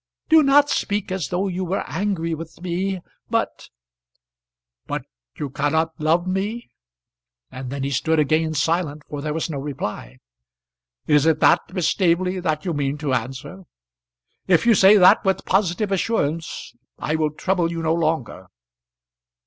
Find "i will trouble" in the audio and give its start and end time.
16.97-17.69